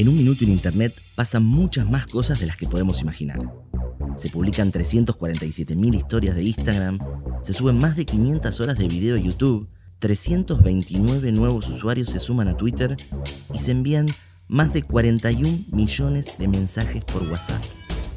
En 0.00 0.08
un 0.08 0.16
minuto 0.16 0.44
en 0.44 0.50
Internet 0.50 0.94
pasan 1.14 1.44
muchas 1.44 1.86
más 1.90 2.06
cosas 2.06 2.40
de 2.40 2.46
las 2.46 2.56
que 2.56 2.66
podemos 2.66 3.02
imaginar. 3.02 3.38
Se 4.16 4.30
publican 4.30 4.72
347.000 4.72 5.94
historias 5.94 6.34
de 6.36 6.42
Instagram, 6.42 6.98
se 7.42 7.52
suben 7.52 7.78
más 7.78 7.96
de 7.96 8.06
500 8.06 8.60
horas 8.60 8.78
de 8.78 8.88
video 8.88 9.16
de 9.16 9.22
YouTube, 9.22 9.68
329 9.98 11.32
nuevos 11.32 11.68
usuarios 11.68 12.08
se 12.08 12.18
suman 12.18 12.48
a 12.48 12.56
Twitter 12.56 12.96
y 13.52 13.58
se 13.58 13.72
envían 13.72 14.06
más 14.48 14.72
de 14.72 14.84
41 14.84 15.66
millones 15.70 16.38
de 16.38 16.48
mensajes 16.48 17.04
por 17.04 17.24
WhatsApp. 17.24 17.62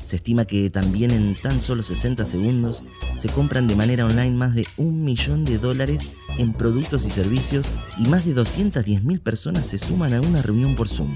Se 0.04 0.18
estima 0.18 0.46
que 0.46 0.70
también 0.70 1.12
en 1.12 1.36
tan 1.36 1.62
solo 1.62 1.82
60 1.82 2.26
segundos 2.26 2.84
se 3.18 3.30
compran 3.30 3.68
de 3.68 3.76
manera 3.76 4.06
online 4.06 4.32
más 4.32 4.54
de 4.54 4.68
un 4.78 5.04
millón 5.04 5.46
de 5.46 5.58
dólares 5.58 6.12
en 6.38 6.54
productos 6.54 7.06
y 7.06 7.10
servicios 7.10 7.68
y 7.98 8.08
más 8.08 8.26
de 8.26 8.36
210.000 8.36 9.22
personas 9.22 9.68
se 9.68 9.80
suman 9.80 10.14
a 10.14 10.22
una 10.22 10.42
reunión 10.42 10.76
por 10.76 10.90
Zoom. 10.90 11.16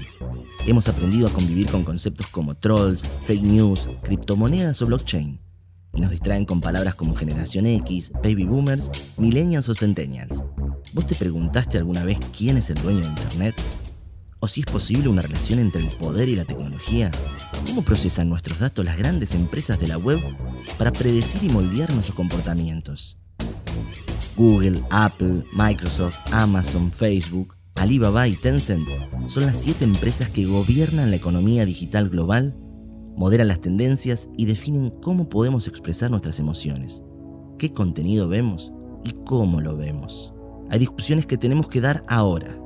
Hemos 0.66 0.88
aprendido 0.88 1.28
a 1.28 1.32
convivir 1.32 1.70
con 1.70 1.84
conceptos 1.84 2.28
como 2.28 2.54
trolls, 2.54 3.06
fake 3.26 3.42
news, 3.42 3.88
criptomonedas 4.02 4.80
o 4.82 4.86
blockchain. 4.86 5.38
Y 5.94 6.00
nos 6.00 6.10
distraen 6.10 6.44
con 6.44 6.60
palabras 6.60 6.94
como 6.94 7.14
generación 7.14 7.66
X, 7.66 8.12
baby 8.22 8.44
boomers, 8.44 8.90
millennials 9.16 9.68
o 9.68 9.74
centennials. 9.74 10.44
¿Vos 10.92 11.06
te 11.06 11.14
preguntaste 11.14 11.78
alguna 11.78 12.04
vez 12.04 12.18
quién 12.36 12.56
es 12.56 12.70
el 12.70 12.80
dueño 12.82 13.00
de 13.00 13.06
Internet? 13.06 13.54
¿O 14.40 14.46
si 14.46 14.60
es 14.60 14.66
posible 14.66 15.08
una 15.08 15.22
relación 15.22 15.58
entre 15.58 15.82
el 15.82 15.88
poder 15.88 16.28
y 16.28 16.36
la 16.36 16.44
tecnología? 16.44 17.10
¿Cómo 17.66 17.82
procesan 17.82 18.28
nuestros 18.28 18.60
datos 18.60 18.84
las 18.84 18.96
grandes 18.96 19.34
empresas 19.34 19.80
de 19.80 19.88
la 19.88 19.98
web 19.98 20.20
para 20.78 20.92
predecir 20.92 21.42
y 21.42 21.52
moldear 21.52 21.92
nuestros 21.92 22.14
comportamientos? 22.14 23.18
Google, 24.36 24.80
Apple, 24.90 25.44
Microsoft, 25.52 26.18
Amazon, 26.30 26.92
Facebook, 26.92 27.56
Alibaba 27.74 28.28
y 28.28 28.36
Tencent 28.36 28.86
son 29.26 29.46
las 29.46 29.58
siete 29.58 29.84
empresas 29.84 30.30
que 30.30 30.46
gobiernan 30.46 31.10
la 31.10 31.16
economía 31.16 31.64
digital 31.64 32.08
global, 32.08 32.56
moderan 33.16 33.48
las 33.48 33.60
tendencias 33.60 34.28
y 34.36 34.46
definen 34.46 34.90
cómo 35.02 35.28
podemos 35.28 35.66
expresar 35.66 36.12
nuestras 36.12 36.38
emociones, 36.38 37.02
qué 37.58 37.72
contenido 37.72 38.28
vemos 38.28 38.72
y 39.04 39.10
cómo 39.24 39.60
lo 39.60 39.76
vemos. 39.76 40.32
Hay 40.70 40.78
discusiones 40.78 41.26
que 41.26 41.38
tenemos 41.38 41.68
que 41.68 41.80
dar 41.80 42.04
ahora 42.06 42.56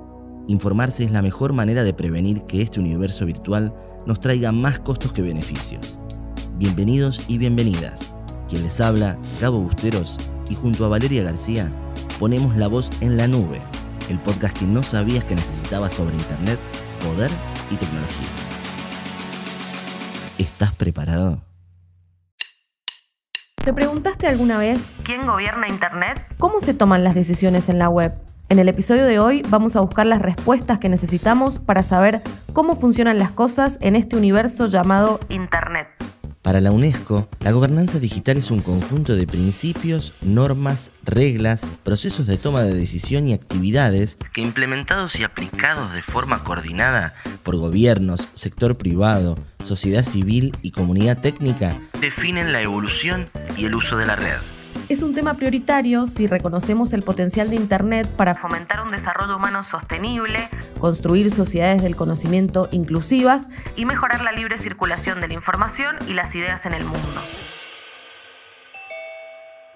Informarse 0.48 1.04
es 1.04 1.12
la 1.12 1.22
mejor 1.22 1.52
manera 1.52 1.84
de 1.84 1.94
prevenir 1.94 2.42
que 2.42 2.62
este 2.62 2.80
universo 2.80 3.24
virtual 3.24 3.72
nos 4.06 4.20
traiga 4.20 4.50
más 4.50 4.80
costos 4.80 5.12
que 5.12 5.22
beneficios. 5.22 6.00
Bienvenidos 6.54 7.30
y 7.30 7.38
bienvenidas. 7.38 8.16
Quien 8.48 8.64
les 8.64 8.80
habla, 8.80 9.16
Gabo 9.40 9.60
Busteros, 9.60 10.32
y 10.50 10.56
junto 10.56 10.84
a 10.84 10.88
Valeria 10.88 11.22
García, 11.22 11.70
ponemos 12.18 12.56
la 12.56 12.66
voz 12.66 12.90
en 13.00 13.16
la 13.16 13.28
nube, 13.28 13.60
el 14.10 14.18
podcast 14.18 14.58
que 14.58 14.66
no 14.66 14.82
sabías 14.82 15.22
que 15.24 15.36
necesitabas 15.36 15.94
sobre 15.94 16.16
Internet, 16.16 16.58
poder 17.04 17.30
y 17.70 17.76
tecnología. 17.76 18.26
¿Estás 20.38 20.72
preparado? 20.74 21.40
¿Te 23.64 23.72
preguntaste 23.72 24.26
alguna 24.26 24.58
vez 24.58 24.82
quién 25.04 25.24
gobierna 25.24 25.68
Internet? 25.68 26.26
¿Cómo 26.38 26.58
se 26.58 26.74
toman 26.74 27.04
las 27.04 27.14
decisiones 27.14 27.68
en 27.68 27.78
la 27.78 27.88
web? 27.88 28.12
En 28.52 28.58
el 28.58 28.68
episodio 28.68 29.06
de 29.06 29.18
hoy 29.18 29.40
vamos 29.48 29.76
a 29.76 29.80
buscar 29.80 30.04
las 30.04 30.20
respuestas 30.20 30.78
que 30.78 30.90
necesitamos 30.90 31.58
para 31.58 31.82
saber 31.82 32.20
cómo 32.52 32.78
funcionan 32.78 33.18
las 33.18 33.30
cosas 33.30 33.78
en 33.80 33.96
este 33.96 34.14
universo 34.14 34.66
llamado 34.66 35.20
Internet. 35.30 35.88
Para 36.42 36.60
la 36.60 36.70
UNESCO, 36.70 37.30
la 37.40 37.52
gobernanza 37.52 37.98
digital 37.98 38.36
es 38.36 38.50
un 38.50 38.60
conjunto 38.60 39.16
de 39.16 39.26
principios, 39.26 40.12
normas, 40.20 40.92
reglas, 41.02 41.66
procesos 41.82 42.26
de 42.26 42.36
toma 42.36 42.60
de 42.60 42.74
decisión 42.74 43.26
y 43.26 43.32
actividades 43.32 44.18
que 44.34 44.42
implementados 44.42 45.18
y 45.18 45.24
aplicados 45.24 45.94
de 45.94 46.02
forma 46.02 46.44
coordinada 46.44 47.14
por 47.44 47.56
gobiernos, 47.56 48.28
sector 48.34 48.76
privado, 48.76 49.38
sociedad 49.62 50.04
civil 50.04 50.54
y 50.60 50.72
comunidad 50.72 51.22
técnica 51.22 51.80
definen 52.02 52.52
la 52.52 52.60
evolución 52.60 53.30
y 53.56 53.64
el 53.64 53.74
uso 53.74 53.96
de 53.96 54.04
la 54.04 54.16
red 54.16 54.36
es 54.92 55.00
un 55.00 55.14
tema 55.14 55.38
prioritario 55.38 56.06
si 56.06 56.26
reconocemos 56.26 56.92
el 56.92 57.02
potencial 57.02 57.48
de 57.48 57.56
Internet 57.56 58.06
para 58.08 58.34
fomentar 58.34 58.82
un 58.82 58.90
desarrollo 58.90 59.36
humano 59.36 59.64
sostenible, 59.64 60.50
construir 60.78 61.30
sociedades 61.30 61.82
del 61.82 61.96
conocimiento 61.96 62.68
inclusivas 62.72 63.48
y 63.74 63.86
mejorar 63.86 64.22
la 64.22 64.32
libre 64.32 64.58
circulación 64.58 65.22
de 65.22 65.28
la 65.28 65.34
información 65.34 65.96
y 66.08 66.12
las 66.12 66.34
ideas 66.34 66.66
en 66.66 66.74
el 66.74 66.84
mundo. 66.84 67.22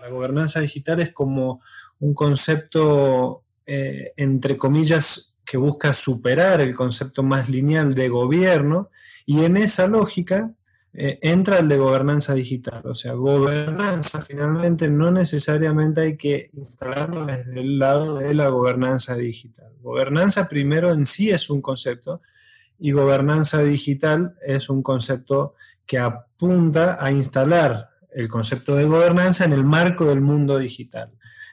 La 0.03 0.09
gobernanza 0.11 0.61
digital 0.61 1.01
es 1.01 1.13
como 1.13 1.63
un 1.99 2.13
concepto, 2.13 3.43
eh, 3.65 4.13
entre 4.19 4.59
comillas, 4.59 5.35
que 5.47 5.57
busca 5.57 5.95
superar 5.95 6.61
el 6.61 6.77
concepto 6.77 7.23
más 7.23 7.49
lineal 7.49 7.95
de 7.95 8.11
gobierno 8.11 8.91
y 9.25 9.45
en 9.45 9.57
esa 9.57 9.87
lógica 9.87 10.51
eh, 10.99 11.19
entra 11.21 11.59
el 11.59 11.69
de 11.69 11.77
gobernanza 11.77 12.33
digital. 12.33 12.81
O 12.87 12.95
sea, 12.95 13.12
gobernanza 13.12 14.23
finalmente 14.23 14.89
no 14.89 15.11
necesariamente 15.11 16.01
hay 16.01 16.17
que 16.17 16.49
instalarlo 16.55 17.27
desde 17.27 17.61
el 17.61 17.79
lado 17.79 18.17
de 18.17 18.33
la 18.33 18.49
gobernanza 18.49 19.15
digital. 19.15 19.71
Gobernanza 19.83 20.49
primero 20.49 20.91
en 20.91 21.05
sí 21.05 21.29
es 21.29 21.51
un 21.51 21.61
concepto 21.61 22.23
y 22.79 22.93
gobernanza 22.93 23.62
digital 23.62 24.37
es 24.47 24.71
un 24.71 24.83
concepto 24.83 25.55
que 25.84 25.99
apunta 25.99 26.97
a 26.99 27.13
instalar 27.13 27.91
el 28.11 28.28
concepto 28.28 28.75
de 28.75 28.84
gobernanza 28.84 29.45
en 29.45 29.53
el 29.53 29.65
marco 29.65 30.07
del 30.07 30.23
mundo 30.23 30.57
digital. 30.57 31.13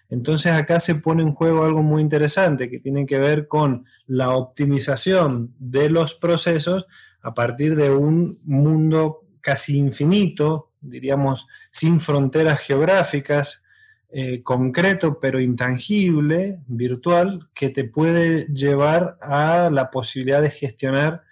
Entonces 0.10 0.54
acá 0.54 0.80
se 0.80 0.96
pone 0.96 1.22
en 1.22 1.34
juego 1.34 1.66
algo 1.66 1.84
muy 1.84 2.02
interesante 2.02 2.70
que 2.70 2.80
tiene 2.80 3.06
que 3.06 3.20
ver 3.20 3.50
con 3.50 3.86
la 4.08 4.30
optimización 4.30 5.54
de 5.60 5.90
los 5.90 6.16
procesos 6.16 6.86
a 7.22 7.34
partir 7.34 7.76
de 7.76 7.90
un 7.90 8.40
mundo 8.46 9.23
casi 9.44 9.78
infinito, 9.78 10.72
diríamos, 10.82 11.48
sin 11.70 12.00
fronteras 12.00 12.62
geográficas, 12.62 13.62
eh, 14.10 14.42
concreto 14.42 15.20
pero 15.20 15.40
intangible, 15.40 16.60
virtual, 16.68 17.50
que 17.54 17.70
te 17.70 17.84
puede 17.84 18.46
llevar 18.54 19.18
a 19.22 19.70
la 19.72 19.92
posibilidad 19.92 20.42
de 20.42 20.50
gestionar 20.50 21.24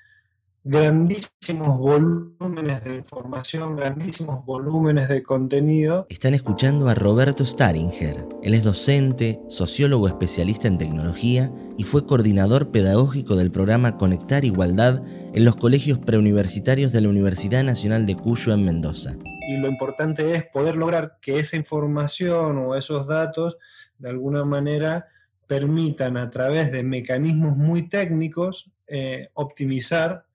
grandísimos 0.64 1.80
volúmenes 1.80 2.84
de 2.84 2.98
información, 2.98 3.76
grandísimos 3.76 4.46
volúmenes 4.46 5.10
de 5.10 5.24
contenido. 5.24 6.06
Están 6.10 6.36
escuchando 6.36 6.88
a 6.88 6.94
Roberto 6.94 7.44
Staringer. 7.44 8.28
Él 8.44 8.54
es 8.54 8.64
docente, 8.64 9.40
sociólogo 9.50 10.08
especialista 10.08 10.68
en 10.68 10.78
tecnología 10.78 11.52
y 11.78 11.84
fue 11.84 12.06
coordinador 12.06 12.70
pedagógico 12.70 13.36
del 13.36 13.50
programa 13.50 13.98
Conectar 13.98 14.46
Igualdad 14.46 15.04
en 15.34 15.46
los 15.46 15.56
colegios 15.56 15.98
preuniversitarios 15.98 16.92
de 16.92 17.02
la 17.02 17.10
Universidad 17.10 17.64
Nacional 17.64 18.06
de 18.06 18.16
Cuyo 18.16 18.54
en 18.54 18.64
Mendoza. 18.64 19.16
Y 19.50 19.58
lo 19.58 19.68
importante 19.68 20.36
es 20.36 20.46
poder 20.46 20.78
lograr 20.78 21.18
que 21.22 21.40
esa 21.40 21.58
información 21.58 22.60
o 22.60 22.76
esos 22.76 23.08
datos 23.08 23.58
de 23.98 24.10
alguna 24.10 24.46
manera 24.46 25.08
permitan 25.48 26.18
a 26.18 26.30
través 26.30 26.72
de 26.72 26.84
mecanismos 26.84 27.58
muy 27.58 27.90
técnicos 27.90 28.72
eh, 28.88 29.30
optimizar 29.34 30.26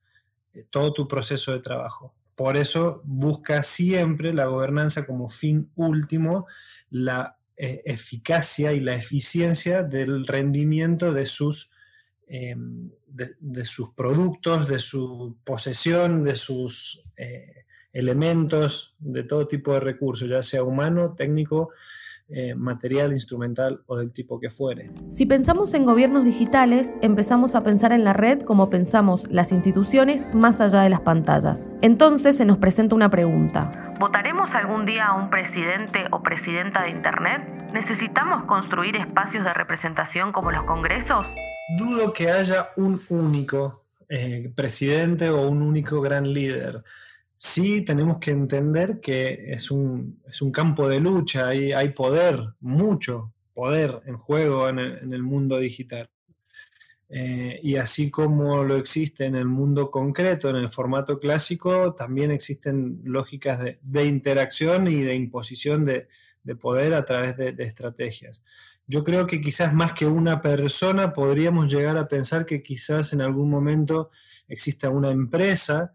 todo 0.63 0.93
tu 0.93 1.07
proceso 1.07 1.51
de 1.51 1.59
trabajo. 1.59 2.13
Por 2.35 2.55
eso 2.55 3.01
busca 3.03 3.63
siempre 3.63 4.33
la 4.33 4.45
gobernanza 4.45 5.05
como 5.05 5.29
fin 5.29 5.71
último, 5.75 6.45
la 6.89 7.37
eh, 7.55 7.81
eficacia 7.85 8.73
y 8.73 8.79
la 8.79 8.93
eficiencia 8.93 9.81
del 9.81 10.27
rendimiento 10.27 11.11
de 11.11 11.25
sus, 11.25 11.71
em, 12.27 12.91
de, 13.07 13.65
sus 13.65 13.89
productos, 13.95 14.67
de 14.67 14.79
su 14.79 15.37
posesión, 15.43 16.23
de 16.23 16.35
sus 16.35 17.03
eh, 17.17 17.65
elementos, 17.91 18.95
de 18.99 19.23
todo 19.23 19.47
tipo 19.47 19.73
de 19.73 19.79
recursos, 19.79 20.29
ya 20.29 20.43
sea 20.43 20.61
humano, 20.61 21.15
técnico, 21.15 21.71
eh, 22.29 22.55
material, 22.55 23.13
instrumental 23.13 23.81
o 23.85 23.95
del 23.95 24.11
tipo 24.11 24.37
que 24.39 24.49
fuere. 24.49 24.91
Si 25.09 25.25
pensamos 25.25 25.73
en 25.73 25.85
gobiernos 25.85 26.25
digitales, 26.25 26.97
empezamos 27.01 27.55
a 27.55 27.63
pensar 27.63 27.93
en 27.93 28.03
la 28.03 28.11
red 28.11 28.41
como 28.41 28.69
pensamos 28.69 29.27
las 29.31 29.53
instituciones 29.53 30.27
más 30.33 30.59
allá 30.59 30.81
de 30.81 30.89
las 30.89 30.99
pantallas. 30.99 31.71
Entonces 31.81 32.35
se 32.35 32.43
nos 32.43 32.57
presenta 32.57 32.95
una 32.95 33.09
pregunta. 33.09 33.93
¿Votaremos 33.97 34.53
algún 34.53 34.85
día 34.85 35.07
a 35.07 35.15
un 35.15 35.29
presidente 35.29 36.05
o 36.11 36.21
presidenta 36.21 36.83
de 36.83 36.89
Internet? 36.89 37.71
¿Necesitamos 37.73 38.43
construir 38.43 38.97
espacios 38.97 39.45
de 39.45 39.53
representación 39.53 40.33
como 40.33 40.51
los 40.51 40.63
congresos? 40.63 41.25
Dudo 41.77 42.11
que 42.11 42.29
haya 42.29 42.67
un 42.75 42.99
único 43.09 43.83
eh, 44.09 44.51
presidente 44.53 45.29
o 45.29 45.47
un 45.47 45.61
único 45.61 46.01
gran 46.01 46.33
líder 46.33 46.83
sí 47.37 47.83
tenemos 47.83 48.17
que 48.19 48.31
entender 48.31 48.99
que 48.99 49.53
es 49.53 49.71
un, 49.71 50.21
es 50.27 50.41
un 50.41 50.51
campo 50.51 50.87
de 50.87 50.99
lucha, 50.99 51.47
hay, 51.49 51.71
hay, 51.71 51.89
poder, 51.89 52.53
mucho 52.59 53.33
poder 53.53 54.01
en 54.05 54.17
juego 54.17 54.69
en 54.69 54.79
el, 54.79 55.23
mundo 55.23 55.57
digital. 55.57 56.09
Eh, 57.09 57.59
y 57.63 57.77
así 57.77 58.11
como 58.11 58.63
lo 58.63 58.75
existe 58.75 59.25
en 59.25 59.35
el 59.35 59.45
mundo 59.45 59.89
concreto, 59.89 60.49
en 60.49 60.57
el 60.57 60.69
formato 60.69 61.19
clásico, 61.19 61.95
también 61.95 62.31
existen 62.31 63.01
lógicas 63.03 63.59
de, 63.81 64.05
interacción 64.05 64.87
y 64.87 65.01
de 65.01 65.15
imposición 65.15 65.85
de, 65.85 66.07
poder 66.61 66.93
a 66.93 67.05
través 67.05 67.35
de, 67.35 67.55
estrategias. 67.63 68.43
Yo 68.85 69.03
creo 69.03 69.27
que 69.27 69.41
quizás 69.41 69.73
más 69.73 69.93
que 69.93 70.05
una 70.05 70.41
persona 70.41 71.11
podríamos 71.11 71.71
llegar 71.71 71.97
a 71.97 72.07
pensar 72.07 72.45
que 72.45 72.63
quizás 72.63 73.11
en 73.11 73.21
algún 73.21 73.49
momento 73.49 74.11
exista 74.47 74.89
una 74.89 75.11
empresa 75.11 75.93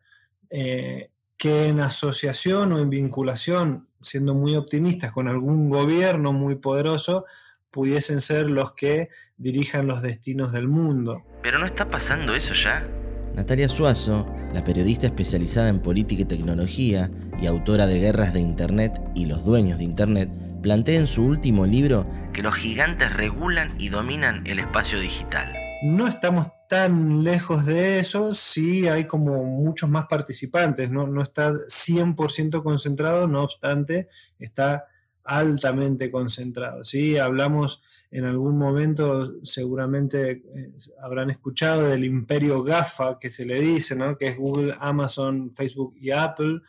eh, 0.50 1.12
que 1.43 1.67
en 1.67 1.81
asociación 1.81 2.73
o 2.73 2.79
en 2.79 2.89
vinculación, 2.89 3.89
siendo 4.00 4.33
muy 4.33 4.55
optimistas, 4.55 5.11
con 5.11 5.27
algún 5.27 5.71
gobierno 5.71 6.33
muy 6.33 6.55
poderoso, 6.55 7.25
pudiesen 7.73 8.21
ser 8.21 8.49
los 8.49 8.75
que 8.75 9.09
dirijan 9.39 9.89
los 9.89 10.03
destinos 10.03 10.53
del 10.53 10.69
mundo. 10.69 11.25
Pero 11.43 11.59
no 11.59 11.67
está 11.67 11.91
pasando 11.91 12.37
eso 12.37 12.55
ya. 12.55 12.87
Natalia 13.35 13.69
Suazo, 13.69 14.33
la 14.53 14.62
periodista 14.62 15.06
especializada 15.06 15.69
en 15.69 15.81
política 15.81 16.23
y 16.23 16.27
tecnología 16.27 17.11
y 17.41 17.47
autora 17.47 17.89
de 17.89 17.99
Guerras 17.99 18.33
de 18.33 18.39
Internet 18.39 19.00
y 19.17 19.27
los 19.27 19.44
dueños 19.44 19.79
de 19.79 19.85
Internet, 19.85 20.31
plantea 20.62 21.00
en 21.00 21.09
su 21.09 21.25
último 21.25 21.67
libro 21.67 22.06
que 22.33 22.43
los 22.43 22.55
gigantes 22.55 23.12
regulan 23.15 23.75
y 23.81 23.89
dominan 23.89 24.47
el 24.47 24.61
espacio 24.61 25.00
digital. 25.00 25.53
No 25.83 26.06
estamos 26.06 26.53
tan 26.72 27.22
lejos 27.22 27.66
de 27.66 27.98
eso, 27.98 28.32
sí 28.32 28.88
hay 28.88 29.04
como 29.06 29.44
muchos 29.44 29.90
más 29.90 30.06
participantes, 30.06 30.90
no, 30.90 31.06
no 31.06 31.20
está 31.20 31.52
100% 31.52 32.62
concentrado, 32.62 33.26
no 33.26 33.42
obstante, 33.42 34.08
está 34.38 34.86
altamente 35.22 36.10
concentrado. 36.10 36.82
¿sí? 36.82 37.19
Hablamos 37.19 37.82
en 38.10 38.24
algún 38.24 38.56
momento, 38.56 39.44
seguramente 39.44 40.30
eh, 40.30 40.72
habrán 41.02 41.28
escuchado 41.28 41.88
del 41.88 42.04
imperio 42.04 42.62
GAFA 42.62 43.19
que 43.19 43.30
se 43.30 43.44
le 43.44 43.60
dice, 43.60 43.94
¿no? 43.94 44.16
que 44.16 44.28
es 44.28 44.38
Google, 44.38 44.74
Amazon, 44.80 45.50
Facebook 45.50 45.94
y 46.00 46.10
Apple, 46.10 46.62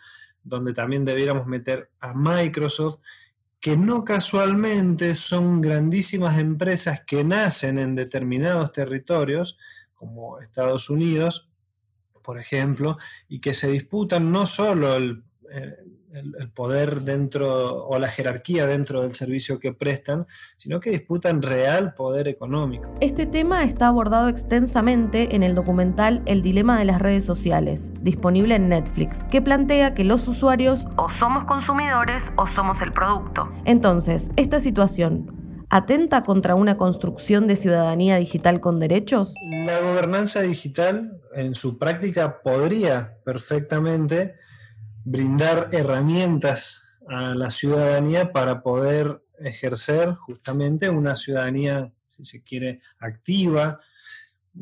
donde 0.44 0.74
también 0.74 1.06
debiéramos 1.06 1.48
meter 1.48 1.92
a 2.02 2.14
Microsoft, 2.14 3.00
que 3.62 3.78
no 3.78 4.04
casualmente 4.04 5.16
son 5.16 5.62
grandísimas 5.62 6.38
empresas 6.40 7.04
que 7.08 7.24
nacen 7.24 7.80
en 7.80 7.96
determinados 7.96 8.74
territorios, 8.74 9.58
como 10.04 10.42
Estados 10.42 10.90
Unidos, 10.90 11.50
por 12.22 12.38
ejemplo, 12.38 12.98
y 13.30 13.40
que 13.40 13.54
se 13.54 13.70
disputan 13.70 14.34
no 14.34 14.48
solo 14.48 14.96
el, 14.96 15.24
el, 15.50 16.50
poder 16.50 17.02
dentro 17.02 17.86
o 17.86 17.98
la 18.00 18.10
jerarquía 18.10 18.68
dentro 18.68 19.02
del 19.02 19.14
servicio 19.14 19.60
que 19.60 19.72
prestan, 19.72 20.28
sino 20.58 20.82
que 20.82 20.90
disputan 20.90 21.42
real 21.42 21.94
poder 21.94 22.28
económico. 22.28 22.94
Este 23.00 23.26
tema 23.26 23.64
está 23.64 23.88
abordado 23.88 24.28
extensamente 24.28 25.36
en 25.36 25.42
el 25.44 25.56
documental 25.56 26.22
El 26.26 26.42
dilema 26.42 26.78
de 26.78 26.86
las 26.86 27.02
redes 27.02 27.24
sociales, 27.24 27.92
disponible 28.02 28.56
en 28.56 28.68
Netflix, 28.68 29.24
que 29.32 29.42
plantea 29.42 29.94
que 29.94 30.04
los 30.04 30.28
usuarios 30.28 30.86
o 30.98 31.10
somos 31.18 31.46
consumidores 31.46 32.26
o 32.36 32.46
somos 32.50 32.82
el 32.82 32.92
producto. 32.92 33.50
Entonces, 33.64 34.32
esta 34.36 34.60
situación 34.60 35.43
atenta 35.74 36.24
contra 36.24 36.54
una 36.54 36.78
construcción 36.78 37.48
de 37.48 37.56
ciudadanía 37.56 38.18
digital 38.18 38.60
con 38.60 38.80
derechos? 38.80 39.34
La 39.66 39.80
gobernanza 39.80 40.42
digital 40.42 41.20
en 41.36 41.56
su 41.56 41.80
práctica 41.80 42.44
podría 42.44 43.18
perfectamente 43.26 44.36
brindar 45.04 45.70
herramientas 45.72 46.84
a 47.10 47.34
la 47.34 47.50
ciudadanía 47.50 48.32
para 48.32 48.62
poder 48.62 49.24
ejercer 49.40 50.14
justamente 50.14 50.92
una 50.92 51.16
ciudadanía, 51.16 51.92
si 52.12 52.24
se 52.24 52.44
quiere, 52.44 52.82
activa. 53.00 53.80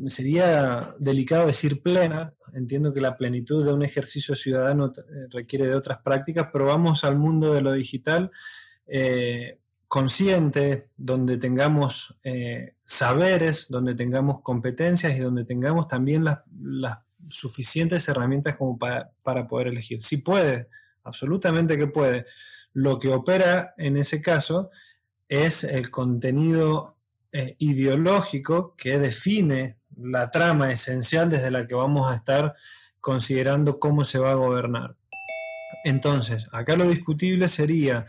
Sería 0.06 0.94
delicado 0.98 1.46
decir 1.46 1.82
plena, 1.82 2.32
entiendo 2.54 2.94
que 2.94 3.02
la 3.02 3.18
plenitud 3.18 3.66
de 3.66 3.74
un 3.74 3.82
ejercicio 3.82 4.34
ciudadano 4.34 4.86
eh, 4.86 5.26
requiere 5.30 5.66
de 5.66 5.74
otras 5.74 5.98
prácticas, 5.98 6.48
pero 6.50 6.64
vamos 6.64 7.04
al 7.04 7.18
mundo 7.18 7.52
de 7.52 7.60
lo 7.60 7.74
digital 7.74 8.30
eh, 8.86 9.58
consciente, 9.92 10.88
donde 10.96 11.36
tengamos 11.36 12.16
eh, 12.24 12.76
saberes, 12.82 13.68
donde 13.68 13.94
tengamos 13.94 14.40
competencias 14.40 15.14
y 15.14 15.18
donde 15.18 15.44
tengamos 15.44 15.86
también 15.86 16.24
las, 16.24 16.38
suficientes 17.28 18.08
herramientas 18.08 18.56
como 18.56 18.78
para, 18.78 19.46
poder 19.46 19.66
elegir. 19.66 20.02
Si 20.02 20.16
puede, 20.16 20.70
absolutamente 21.04 21.76
que 21.76 21.88
puede. 21.88 22.24
Lo 22.72 22.98
que 22.98 23.10
opera 23.10 23.74
en 23.76 23.98
ese 23.98 24.22
caso 24.22 24.70
es 25.28 25.62
el 25.62 25.90
contenido 25.90 26.96
eh, 27.30 27.56
ideológico 27.58 28.74
que 28.78 28.98
define 28.98 29.76
la 29.94 30.30
trama 30.30 30.72
esencial 30.72 31.28
desde 31.28 31.50
la 31.50 31.66
que 31.66 31.74
vamos 31.74 32.10
a 32.10 32.16
estar 32.16 32.54
considerando 32.98 33.78
cómo 33.78 34.06
se 34.06 34.18
va 34.18 34.30
a 34.30 34.36
gobernar. 34.36 34.96
Entonces, 35.84 36.48
acá 36.50 36.76
lo 36.76 36.88
discutible 36.88 37.46
sería, 37.46 38.06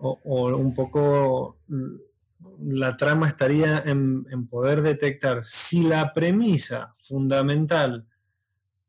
o, 0.00 0.56
un 0.56 0.74
poco 0.74 1.58
la 2.62 2.96
trama 2.96 3.28
estaría 3.28 3.82
en, 3.86 4.46
poder 4.48 4.82
detectar 4.82 5.44
si 5.44 5.82
la 5.82 6.12
premisa 6.12 6.92
fundamental 6.94 8.06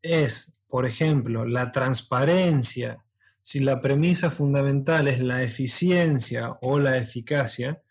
es, 0.01 0.53
por 0.67 0.85
ejemplo, 0.85 1.45
la 1.45 1.71
transparencia, 1.71 3.03
si 3.41 3.59
la 3.59 3.81
premisa 3.81 4.31
fundamental 4.31 5.07
es 5.07 5.19
la 5.19 5.43
eficiencia 5.43 6.57
o 6.61 6.79
la 6.79 6.97
eficacia, 6.97 7.81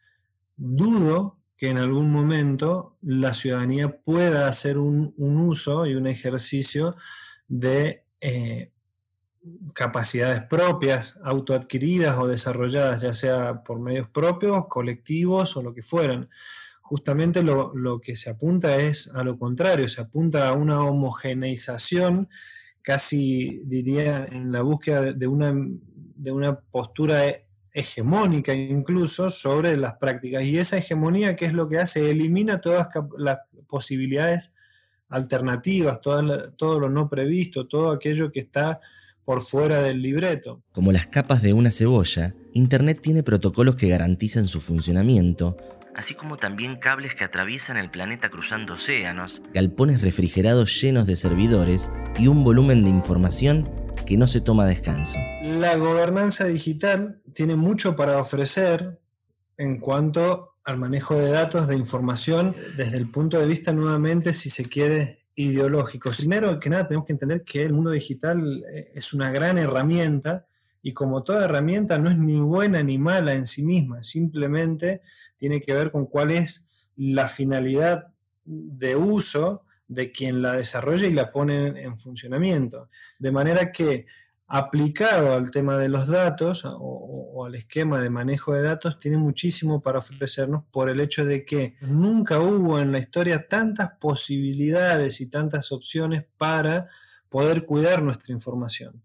dudo 0.57 1.39
que 1.57 1.69
en 1.69 1.79
algún 1.79 2.11
momento 2.11 2.97
la 3.03 3.35
ciudadanía 3.35 4.01
pueda 4.01 4.47
hacer 4.47 4.79
un, 4.79 5.15
uso 5.19 5.87
y 5.87 5.95
un 5.95 6.07
ejercicio 6.07 6.97
de 7.49 8.05
eh, 8.21 8.73
capacidades 9.75 10.43
propias, 10.45 11.19
autoadquiridas 11.23 12.19
o 12.19 12.27
desarrolladas, 12.27 13.01
ya 13.03 13.15
sea 13.15 13.63
por 13.65 13.81
medios 13.81 14.09
propios, 14.09 14.67
colectivos 14.69 15.57
o 15.57 15.63
lo 15.63 15.75
que 15.75 15.83
fueran 15.83 16.29
justamente 16.91 17.45
lo, 17.45 18.01
que 18.01 18.17
se 18.17 18.31
apunta 18.31 18.75
es 18.79 19.15
a 19.15 19.23
lo 19.23 19.37
contrario, 19.39 19.89
se 19.89 20.01
apunta 20.01 20.49
a 20.49 20.55
una 20.55 20.81
homogeneización, 20.81 22.29
casi 22.83 23.63
diría 23.65 24.27
en 24.29 24.51
la 24.51 24.63
búsqueda 24.63 25.13
de 25.13 25.27
una, 25.29 25.55
de 25.55 26.33
una 26.33 26.59
postura 26.59 27.23
hegemónica 27.73 28.53
incluso 28.55 29.31
sobre 29.31 29.77
las 29.77 29.99
prácticas. 29.99 30.43
Y 30.43 30.59
esa 30.59 30.79
hegemonía, 30.79 31.37
¿qué 31.37 31.45
es 31.45 31.53
lo 31.53 31.69
que 31.69 31.79
hace? 31.79 32.11
Elimina 32.11 32.61
todas 32.61 32.89
las 33.17 33.39
posibilidades 33.69 34.53
alternativas, 35.11 36.01
todo 36.01 36.81
lo 36.81 36.91
no 36.91 37.09
previsto, 37.09 37.69
todo 37.69 37.93
aquello 37.93 38.33
que 38.33 38.41
está 38.41 38.81
por 39.25 39.43
fuera 39.43 39.83
del 39.83 40.03
libreto. 40.03 40.63
Como 40.73 40.93
las 40.93 41.07
capas 41.07 41.43
de 41.43 41.53
una 41.53 41.71
cebolla, 41.71 42.35
Internet 42.53 43.01
tiene 43.03 43.23
protocolos 43.23 43.77
que 43.77 43.89
garantizan 43.89 44.47
su 44.47 44.61
funcionamiento, 44.61 45.57
así 45.95 46.15
como 46.15 46.37
también 46.37 46.77
cables 46.77 47.15
que 47.15 47.25
atraviesan 47.25 47.77
el 47.77 47.91
planeta 47.91 48.31
cruzando 48.31 48.75
océanos, 48.75 49.43
galpones 49.53 50.03
refrigerados 50.03 50.81
llenos 50.81 51.07
de 51.07 51.17
servidores 51.17 51.91
y 52.19 52.27
un 52.27 52.43
volumen 52.45 52.85
de 52.85 52.91
información 52.91 53.71
que 54.07 54.17
no 54.17 54.27
se 54.27 54.41
toma 54.41 54.67
descanso. 54.67 55.19
La 55.43 55.77
gobernanza 55.77 56.47
digital 56.47 57.21
tiene 57.35 57.57
mucho 57.57 57.97
para 57.97 58.19
ofrecer 58.19 59.01
en 59.57 59.79
cuanto 59.79 60.55
al 60.65 60.79
manejo 60.79 61.17
de 61.17 61.31
datos, 61.31 61.69
de 61.69 61.77
información, 61.77 62.57
desde 62.77 62.97
el 62.97 63.11
punto 63.11 63.39
de 63.39 63.47
vista 63.47 63.73
nuevamente, 63.73 64.33
si 64.33 64.51
se 64.51 64.65
quiere, 64.65 65.20
ideológico. 65.41 66.11
Primero 66.11 66.59
que 66.61 66.71
nada, 66.71 66.89
tenemos 66.89 67.07
que 67.07 67.13
entender 67.13 67.43
que 67.43 67.63
el 67.63 67.73
mundo 67.73 67.91
digital 67.91 68.65
eh, 68.71 68.93
es 68.95 69.13
una 69.13 69.31
gran 69.31 69.59
herramienta 69.59 70.47
y 70.83 70.93
como 70.93 71.23
toda 71.23 71.45
herramienta 71.45 71.99
no 71.99 72.11
es 72.11 72.19
ni 72.19 72.39
buena 72.39 72.83
ni 72.83 72.99
mala 72.99 73.35
en 73.35 73.47
sí 73.47 73.63
misma, 73.63 74.03
simplemente 74.03 75.03
tiene 75.37 75.61
que 75.61 75.75
ver 75.75 75.91
con 75.91 76.07
cuál 76.07 76.31
es 76.31 76.69
la 76.97 77.29
finalidad 77.29 78.09
de 78.45 78.97
uso 78.97 79.63
de 79.89 80.13
quien 80.13 80.43
la 80.43 80.55
desarrolla 80.55 81.07
y 81.07 81.13
la 81.13 81.31
pone 81.31 81.83
en 81.83 81.99
funcionamiento. 81.99 82.89
De 83.19 83.33
manera 83.33 83.73
que 83.73 84.07
aplicado 84.53 85.35
al 85.35 85.53
tema 85.53 85.79
de 85.79 85.89
los 85.89 86.09
datos 86.09 86.65
o, 86.67 87.45
al 87.47 87.55
esquema 87.55 88.01
de 88.01 88.11
manejo 88.11 88.53
de 88.53 88.63
datos, 88.63 88.99
tiene 88.99 89.17
muchísimo 89.17 89.81
para 89.81 90.01
ofrecernos 90.01 90.65
por 90.73 90.91
el 90.91 91.01
hecho 91.01 91.25
de 91.25 91.45
que 91.45 91.77
nunca 91.81 92.41
hubo 92.41 92.81
en 92.81 92.91
la 92.91 92.99
historia 92.99 93.47
tantas 93.47 93.93
posibilidades 94.01 95.21
y 95.21 95.27
tantas 95.27 95.71
opciones 95.71 96.25
para 96.37 96.89
poder 97.29 97.65
cuidar 97.65 98.03
nuestra 98.03 98.33
información. 98.35 99.01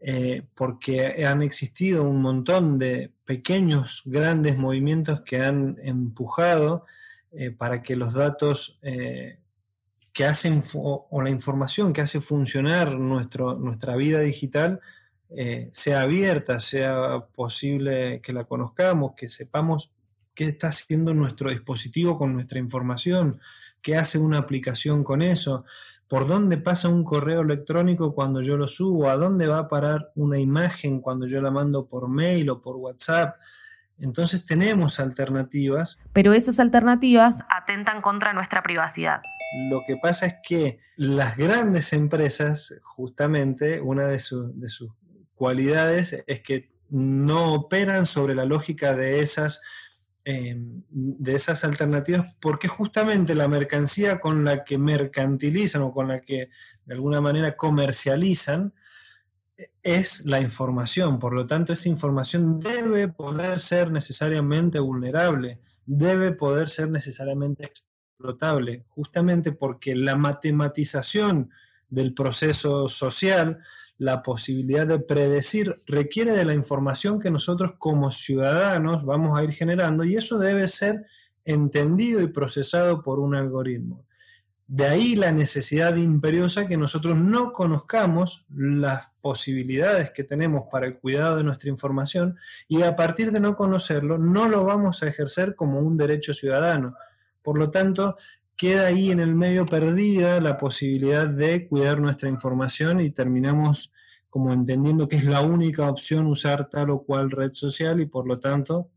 Eh, 0.00 0.42
porque 0.54 1.24
han 1.26 1.42
existido 1.42 2.02
un 2.08 2.22
montón 2.22 2.78
de 2.78 3.12
pequeños, 3.26 4.02
grandes 4.06 4.56
movimientos 4.56 5.20
que 5.20 5.42
han 5.42 5.76
empujado 5.82 6.86
eh, 7.30 7.50
para 7.50 7.82
que 7.82 7.94
los 7.94 8.14
datos 8.14 8.78
eh, 8.82 9.38
que 10.12 10.24
hacen, 10.26 10.62
o 10.74 11.22
la 11.22 11.30
información 11.30 11.92
que 11.92 12.02
hace 12.02 12.20
funcionar 12.20 12.94
nuestro, 12.94 13.54
nuestra 13.54 13.96
vida 13.96 14.20
digital, 14.20 14.80
sea 15.72 16.02
abierta, 16.02 16.60
sea 16.60 17.26
posible 17.34 18.20
que 18.20 18.34
la 18.34 18.44
conozcamos, 18.44 19.14
que 19.16 19.28
sepamos 19.28 19.90
qué 20.34 20.44
está 20.44 20.68
haciendo 20.68 21.14
nuestro 21.14 21.50
dispositivo 21.50 22.18
con 22.18 22.34
nuestra 22.34 22.58
información, 22.58 23.40
qué 23.80 23.96
hace 23.96 24.18
una 24.18 24.38
aplicación 24.38 25.04
con 25.04 25.22
eso, 25.22 25.64
por 26.08 26.26
dónde 26.26 26.58
pasa 26.58 26.90
un 26.90 27.04
correo 27.04 27.40
electrónico 27.40 28.14
cuando 28.14 28.42
yo 28.42 28.58
lo 28.58 28.68
subo, 28.68 29.08
a 29.08 29.16
dónde 29.16 29.46
va 29.46 29.60
a 29.60 29.68
parar 29.68 30.12
una 30.14 30.38
imagen 30.38 31.00
cuando 31.00 31.26
yo 31.26 31.40
la 31.40 31.50
mando 31.50 31.86
por 31.86 32.10
mail 32.10 32.50
o 32.50 32.60
por 32.60 32.76
WhatsApp. 32.76 33.36
Entonces 33.98 34.44
tenemos 34.44 35.00
alternativas. 35.00 35.98
Pero 36.12 36.34
esas 36.34 36.60
alternativas 36.60 37.44
atentan 37.48 38.02
contra 38.02 38.34
nuestra 38.34 38.62
privacidad. 38.62 39.22
Lo 39.54 39.82
que 39.86 39.96
pasa 39.96 40.26
es 40.26 40.34
que 40.42 40.78
las 40.96 41.36
grandes 41.36 41.92
empresas, 41.92 42.74
justamente, 42.82 43.80
una 43.80 44.06
de, 44.06 44.18
sus 44.18 44.50
cualidades 45.34 46.24
es 46.26 46.40
que 46.40 46.70
no 46.88 47.54
operan 47.54 48.06
sobre 48.06 48.34
la 48.34 48.44
lógica 48.44 48.94
de 48.94 49.20
esas, 49.20 49.60
em, 50.24 50.82
de 50.90 51.34
esas 51.34 51.64
alternativas, 51.64 52.36
porque 52.40 52.68
justamente 52.68 53.34
la 53.34 53.48
mercancía 53.48 54.20
con 54.20 54.44
la 54.44 54.64
que 54.64 54.78
mercantilizan 54.78 55.82
o 55.82 55.92
con 55.92 56.08
la 56.08 56.20
que 56.20 56.48
de 56.86 56.94
alguna 56.94 57.20
manera 57.20 57.56
comercializan 57.56 58.72
es 59.82 60.24
la 60.26 60.40
información. 60.40 61.18
Por 61.18 61.34
lo 61.34 61.46
tanto, 61.46 61.72
esa 61.72 61.88
información 61.88 62.60
debe 62.60 63.08
poder 63.08 63.60
ser 63.60 63.90
necesariamente 63.90 64.78
vulnerable, 64.78 65.60
debe 65.84 66.32
poder 66.32 66.68
ser 66.68 66.90
necesariamente 66.90 67.64
justamente 68.88 69.52
porque 69.52 69.94
la 69.94 70.16
matematización 70.16 71.50
del 71.90 72.14
proceso 72.14 72.88
social, 72.88 73.58
la 73.98 74.22
posibilidad 74.22 74.86
de 74.86 74.98
predecir, 74.98 75.74
requiere 75.86 76.32
de 76.32 76.44
la 76.44 76.54
información 76.54 77.20
que 77.20 77.30
nosotros 77.30 77.74
como 77.78 78.10
ciudadanos 78.10 79.04
vamos 79.04 79.38
a 79.38 79.44
ir 79.44 79.52
generando 79.52 80.04
y 80.04 80.16
eso 80.16 80.38
debe 80.38 80.68
ser 80.68 81.06
entendido 81.44 82.20
y 82.22 82.28
procesado 82.28 83.02
por 83.02 83.18
un 83.18 83.34
algoritmo. 83.34 84.04
De 84.66 84.86
ahí 84.86 85.16
la 85.16 85.32
necesidad 85.32 85.96
imperiosa 85.96 86.66
que 86.66 86.78
nosotros 86.78 87.14
no 87.14 87.52
conozcamos 87.52 88.46
las 88.48 89.08
posibilidades 89.20 90.12
que 90.12 90.24
tenemos 90.24 90.64
para 90.70 90.86
el 90.86 90.98
cuidado 90.98 91.36
de 91.36 91.44
nuestra 91.44 91.68
información 91.68 92.38
y 92.68 92.80
a 92.80 92.96
partir 92.96 93.32
de 93.32 93.40
no 93.40 93.54
conocerlo 93.54 94.16
no 94.16 94.48
lo 94.48 94.64
vamos 94.64 95.02
a 95.02 95.08
ejercer 95.08 95.56
como 95.56 95.80
un 95.80 95.98
derecho 95.98 96.32
ciudadano. 96.32 96.94
Por 97.42 97.58
lo 97.58 97.70
tanto, 97.70 98.16
queda 98.56 98.86
ahí 98.86 99.10
en 99.10 99.20
el 99.20 99.34
medio 99.34 99.66
perdida 99.66 100.40
la 100.40 100.56
posibilidad 100.56 101.28
de 101.28 101.66
cuidar 101.66 102.00
nuestra 102.00 102.28
información 102.28 103.00
y 103.00 103.10
terminamos 103.10 103.92
como 104.30 104.52
entendiendo 104.52 105.08
que 105.08 105.16
es 105.16 105.24
la 105.24 105.42
única 105.42 105.90
opción 105.90 106.26
usar 106.26 106.70
tal 106.70 106.90
o 106.90 107.02
cual 107.02 107.30
red 107.30 107.52
social 107.52 108.00
y 108.00 108.06
por 108.06 108.26
lo 108.26 108.38
tanto 108.38 108.88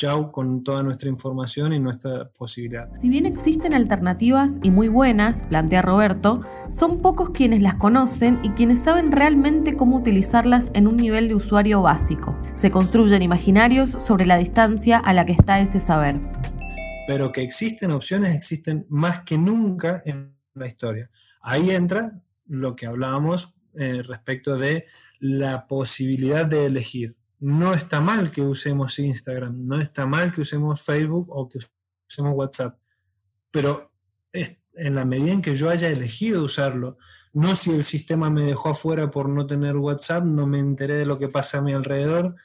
chau 0.00 0.32
con 0.32 0.64
toda 0.64 0.82
nuestra 0.82 1.10
información 1.10 1.74
y 1.74 1.78
nuestra 1.78 2.30
posibilidad. 2.30 2.88
Si 2.98 3.10
bien 3.10 3.26
existen 3.26 3.74
alternativas 3.74 4.58
y 4.62 4.70
muy 4.70 4.88
buenas, 4.88 5.42
plantea 5.44 5.82
Roberto, 5.82 6.40
son 6.70 7.02
pocos 7.02 7.30
quienes 7.30 7.60
las 7.60 7.74
conocen 7.74 8.38
y 8.42 8.48
quienes 8.50 8.80
saben 8.80 9.12
realmente 9.12 9.76
cómo 9.76 9.96
utilizarlas 9.96 10.70
en 10.72 10.88
un 10.88 10.96
nivel 10.96 11.28
de 11.28 11.34
usuario 11.34 11.82
básico. 11.82 12.34
Se 12.54 12.70
construyen 12.70 13.20
imaginarios 13.20 13.90
sobre 13.90 14.24
la 14.24 14.38
distancia 14.38 14.98
a 14.98 15.12
la 15.12 15.26
que 15.26 15.32
está 15.32 15.60
ese 15.60 15.80
saber. 15.80 16.18
Pero 17.10 17.32
que 17.32 17.42
existen 17.42 17.90
opciones, 17.90 18.36
existen 18.36 18.86
más 18.88 19.22
que 19.22 19.36
nunca 19.36 20.00
en 20.04 20.36
la 20.54 20.68
historia. 20.68 21.10
Ahí 21.40 21.72
entra 21.72 22.20
lo 22.46 22.76
que 22.76 22.86
hablábamos 22.86 23.52
eh, 23.74 24.04
respecto 24.04 24.56
de 24.56 24.86
la 25.18 25.66
posibilidad 25.66 26.46
de 26.46 26.66
elegir 26.66 27.16
no 27.40 27.72
está 27.72 28.00
mal 28.00 28.30
que 28.30 28.42
usemos 28.42 28.98
Instagram, 28.98 29.66
no 29.66 29.80
está 29.80 30.06
mal 30.06 30.30
que 30.32 30.42
usemos 30.42 30.82
Facebook 30.82 31.26
o 31.30 31.48
que 31.48 31.58
usemos 32.08 32.34
WhatsApp, 32.36 32.78
pero 33.50 33.90
en 34.32 34.94
la 34.94 35.04
medida 35.04 35.32
en 35.32 35.42
que 35.42 35.56
yo 35.56 35.68
haya 35.70 35.88
elegido 35.88 36.44
usarlo, 36.44 36.98
no 37.32 37.56
si 37.56 37.70
el 37.70 37.82
sistema 37.82 38.30
me 38.30 38.44
dejó 38.44 38.68
afuera 38.68 39.10
por 39.10 39.28
no 39.28 39.46
tener 39.46 39.76
WhatsApp, 39.76 40.24
no 40.24 40.46
me 40.46 40.58
enteré 40.58 40.96
de 40.96 41.06
lo 41.06 41.18
que 41.18 41.28
pasa 41.28 41.58
a 41.58 41.62
mi 41.62 41.72
alrededor 41.72 42.36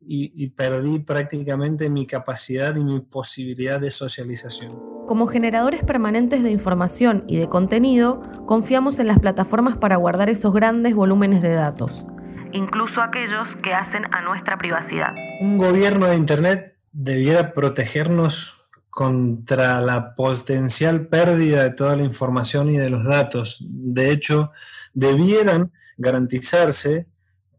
y, 0.00 0.32
y 0.34 0.48
perdí 0.48 0.98
prácticamente 1.00 1.90
mi 1.90 2.06
capacidad 2.06 2.74
y 2.76 2.84
mi 2.84 3.00
posibilidad 3.00 3.80
de 3.80 3.90
socialización. 3.90 4.78
Como 5.06 5.26
generadores 5.26 5.82
permanentes 5.82 6.42
de 6.42 6.50
información 6.50 7.24
y 7.26 7.36
de 7.36 7.48
contenido, 7.48 8.22
confiamos 8.46 8.98
en 8.98 9.08
las 9.08 9.18
plataformas 9.18 9.76
para 9.76 9.96
guardar 9.96 10.30
esos 10.30 10.52
grandes 10.52 10.94
volúmenes 10.94 11.42
de 11.42 11.52
datos 11.52 12.04
incluso 12.52 13.00
aquellos 13.00 13.48
que 13.62 13.74
hacen 13.74 14.04
a 14.12 14.22
nuestra 14.22 14.58
privacidad. 14.58 15.14
Un 15.40 15.58
gobierno 15.58 16.06
de 16.06 16.16
Internet 16.16 16.76
debiera 16.92 17.52
protegernos 17.52 18.70
contra 18.90 19.80
la 19.80 20.14
potencial 20.14 21.06
pérdida 21.06 21.62
de 21.62 21.70
toda 21.70 21.96
la 21.96 22.02
información 22.02 22.70
y 22.70 22.76
de 22.76 22.90
los 22.90 23.04
datos. 23.04 23.58
De 23.60 24.10
hecho, 24.10 24.50
debieran 24.92 25.72
garantizarse 25.96 27.06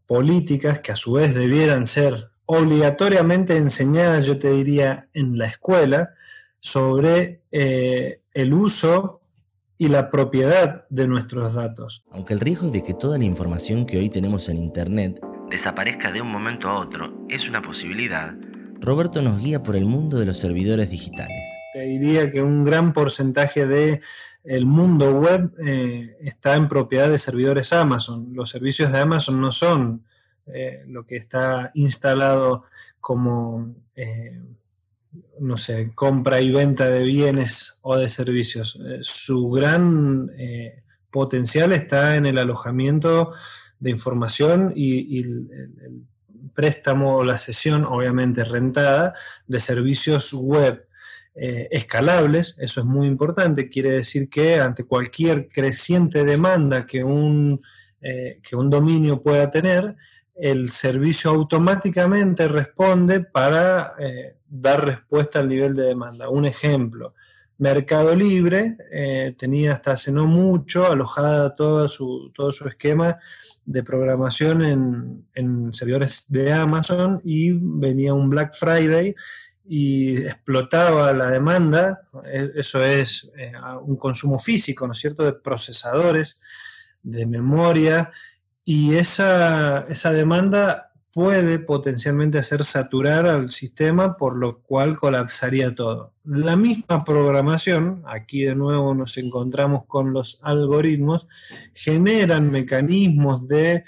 políticas 0.06 0.80
que 0.80 0.92
a 0.92 0.96
su 0.96 1.14
vez 1.14 1.34
debieran 1.34 1.86
ser 1.86 2.31
obligatoriamente 2.58 3.56
enseñadas, 3.56 4.26
yo 4.26 4.38
te 4.38 4.50
diría, 4.50 5.08
en 5.14 5.38
la 5.38 5.46
escuela, 5.46 6.10
sobre 6.60 7.42
eh, 7.50 8.20
el 8.34 8.52
uso 8.52 9.22
y 9.78 9.88
la 9.88 10.10
propiedad 10.10 10.84
de 10.90 11.08
nuestros 11.08 11.54
datos. 11.54 12.04
Aunque 12.10 12.34
el 12.34 12.40
riesgo 12.40 12.70
de 12.70 12.82
que 12.82 12.94
toda 12.94 13.18
la 13.18 13.24
información 13.24 13.86
que 13.86 13.98
hoy 13.98 14.10
tenemos 14.10 14.48
en 14.48 14.58
Internet 14.58 15.20
desaparezca 15.50 16.12
de 16.12 16.20
un 16.20 16.30
momento 16.30 16.68
a 16.68 16.78
otro 16.78 17.26
es 17.28 17.46
una 17.46 17.62
posibilidad, 17.62 18.34
Roberto 18.82 19.22
nos 19.22 19.40
guía 19.40 19.62
por 19.62 19.76
el 19.76 19.84
mundo 19.84 20.18
de 20.18 20.26
los 20.26 20.38
servidores 20.38 20.90
digitales. 20.90 21.48
Te 21.72 21.82
diría 21.82 22.32
que 22.32 22.42
un 22.42 22.64
gran 22.64 22.92
porcentaje 22.92 23.64
de 23.64 24.00
el 24.42 24.66
mundo 24.66 25.14
web 25.20 25.52
eh, 25.64 26.16
está 26.20 26.56
en 26.56 26.66
propiedad 26.66 27.08
de 27.08 27.18
servidores 27.18 27.72
Amazon. 27.72 28.30
Los 28.32 28.50
servicios 28.50 28.90
de 28.90 28.98
Amazon 28.98 29.40
no 29.40 29.52
son 29.52 30.04
eh, 30.46 30.82
lo 30.88 31.06
que 31.06 31.16
está 31.16 31.70
instalado 31.74 32.64
como 32.98 33.76
eh, 33.94 34.40
no 35.38 35.56
sé, 35.56 35.92
compra 35.94 36.40
y 36.40 36.50
venta 36.50 36.88
de 36.88 37.04
bienes 37.04 37.78
o 37.82 37.96
de 37.96 38.08
servicios. 38.08 38.78
Eh, 38.84 38.98
su 39.02 39.50
gran 39.50 40.30
potencial 41.10 41.72
está 41.72 42.16
en 42.16 42.26
el 42.26 42.38
alojamiento 42.38 43.32
de 43.78 43.90
información 43.90 44.72
y, 44.74 45.20
el, 45.20 46.06
préstamo 46.54 47.16
o 47.16 47.24
la 47.24 47.38
sesión, 47.38 47.84
obviamente 47.84 48.44
rentada, 48.44 49.14
de 49.46 49.58
servicios 49.58 50.32
web. 50.32 50.86
Escalables, 51.34 52.56
eso 52.58 52.80
es 52.80 52.86
muy 52.86 53.06
importante, 53.06 53.70
quiere 53.70 53.90
decir 53.90 54.28
que 54.28 54.60
ante 54.60 54.84
cualquier 54.84 55.48
creciente 55.48 56.24
demanda 56.24 56.84
que 56.84 57.04
un, 57.04 57.58
que 58.00 58.54
un 58.54 58.68
dominio 58.68 59.22
pueda 59.22 59.50
tener, 59.50 59.96
el 60.34 60.70
servicio 60.70 61.30
automáticamente 61.30 62.48
responde 62.48 63.20
para 63.20 63.94
dar 64.48 64.84
respuesta 64.84 65.38
al 65.38 65.48
nivel 65.48 65.74
de 65.74 65.84
demanda. 65.84 66.28
Un 66.28 66.44
ejemplo, 66.44 67.14
Mercado 67.62 68.16
Libre 68.16 68.76
eh, 68.90 69.36
tenía 69.38 69.74
hasta 69.74 69.92
hace 69.92 70.10
no 70.10 70.26
mucho 70.26 70.90
alojada 70.90 71.54
todo 71.54 71.88
su, 71.88 72.32
todo 72.34 72.50
su 72.50 72.66
esquema 72.66 73.18
de 73.64 73.84
programación 73.84 74.64
en, 74.64 75.24
en, 75.34 75.72
servidores 75.72 76.24
de 76.26 76.52
Amazon 76.52 77.20
y 77.22 77.52
venía 77.52 78.14
un 78.14 78.28
Black 78.28 78.52
Friday 78.54 79.14
y 79.64 80.16
explotaba 80.24 81.12
la 81.12 81.30
demanda, 81.30 82.02
e, 82.24 82.50
eso 82.56 82.84
es 82.84 83.30
eh, 83.36 83.52
un 83.84 83.96
consumo 83.96 84.40
físico, 84.40 84.86
¿no 84.88 84.92
es 84.92 84.98
cierto?, 84.98 85.22
de 85.22 85.34
procesadores, 85.34 86.40
de 87.00 87.26
memoria, 87.26 88.10
y 88.64 88.94
esa, 88.94 89.86
esa 89.88 90.12
demanda 90.12 90.92
puede 91.12 91.58
potencialmente 91.58 92.38
hacer 92.38 92.64
saturar 92.64 93.26
al 93.26 93.50
sistema, 93.50 94.16
por 94.16 94.36
lo 94.36 94.60
cual 94.60 94.96
colapsaría 94.96 95.74
todo. 95.74 96.14
La 96.24 96.56
misma 96.56 97.04
programación, 97.04 98.02
aquí 98.06 98.44
de 98.44 98.54
nuevo 98.54 98.94
nos 98.94 99.18
encontramos 99.18 99.84
con 99.86 100.12
los 100.12 100.38
algoritmos, 100.42 101.26
generan 101.74 102.50
mecanismos 102.50 103.46
de 103.46 103.84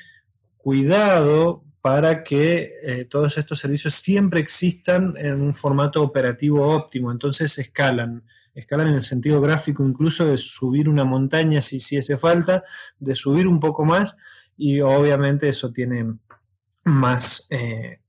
cuidado 0.58 1.62
para 1.80 2.24
que 2.24 2.72
eh, 2.82 3.04
todos 3.06 3.38
estos 3.38 3.58
servicios 3.58 3.94
siempre 3.94 4.40
existan 4.40 5.14
en 5.16 5.40
un 5.40 5.54
formato 5.54 6.02
operativo 6.02 6.66
óptimo, 6.66 7.10
entonces 7.10 7.58
escalan. 7.58 8.22
Escalan 8.54 8.88
en 8.88 8.94
el 8.94 9.02
sentido 9.02 9.40
gráfico 9.40 9.84
incluso 9.84 10.26
de 10.26 10.36
subir 10.36 10.88
una 10.88 11.04
montaña 11.04 11.60
si, 11.60 11.80
si 11.80 11.96
hace 11.96 12.16
falta, 12.16 12.64
de 12.98 13.14
subir 13.14 13.48
un 13.48 13.60
poco 13.60 13.84
más 13.84 14.16
y 14.56 14.80
obviamente 14.80 15.48
eso 15.48 15.72
tiene 15.72 16.14
más 16.84 17.46
eh, 17.50 18.00